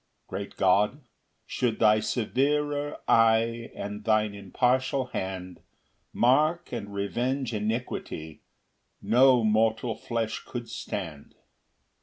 2 0.29 0.29
Great 0.29 0.57
God, 0.57 1.01
should 1.45 1.77
thy 1.77 1.99
severer 1.99 2.97
eye, 3.07 3.69
And 3.75 4.03
thine 4.03 4.33
impartial 4.33 5.05
hand, 5.13 5.59
Mark 6.11 6.71
and 6.71 6.91
revenge 6.91 7.53
iniquity, 7.53 8.41
No 8.99 9.43
mortal 9.43 9.93
flesh 9.95 10.43
could 10.43 10.67
stand. 10.71 11.35